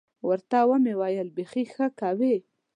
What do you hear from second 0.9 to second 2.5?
ویل بيخي ښه کوې.